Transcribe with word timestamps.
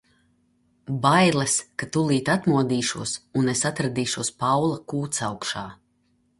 Bailes, 1.03 1.57
ka 1.81 1.89
tūlīt 1.97 2.33
atmodīšos 2.37 3.15
un 3.43 3.55
es 3.55 3.63
atradīšos 3.73 4.35
Paula 4.43 4.83
kūtsaugšā. 4.95 5.67